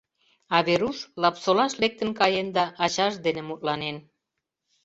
[0.55, 3.97] А Веруш Лапсолаш лектын каен да ачаж дене мутланен.